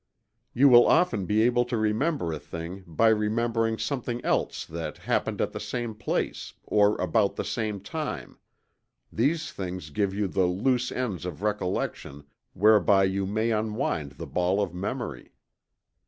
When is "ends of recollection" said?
10.91-12.23